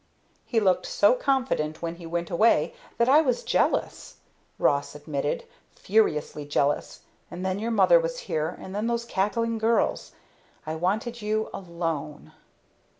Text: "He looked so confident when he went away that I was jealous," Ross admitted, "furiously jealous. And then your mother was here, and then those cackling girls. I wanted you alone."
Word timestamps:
"He 0.45 0.59
looked 0.59 0.87
so 0.87 1.13
confident 1.13 1.83
when 1.83 1.97
he 1.97 2.07
went 2.07 2.31
away 2.31 2.73
that 2.97 3.07
I 3.07 3.21
was 3.21 3.43
jealous," 3.43 4.15
Ross 4.57 4.95
admitted, 4.95 5.43
"furiously 5.75 6.43
jealous. 6.43 7.01
And 7.29 7.45
then 7.45 7.59
your 7.59 7.69
mother 7.69 7.99
was 7.99 8.21
here, 8.21 8.57
and 8.59 8.73
then 8.73 8.87
those 8.87 9.05
cackling 9.05 9.59
girls. 9.59 10.13
I 10.65 10.73
wanted 10.73 11.21
you 11.21 11.51
alone." 11.53 12.31